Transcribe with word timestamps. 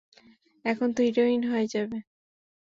এখন 0.65 0.87
তো 0.93 0.99
হিরোইন 1.03 1.41
হয়ে 1.43 1.67
যাবে। 1.67 1.97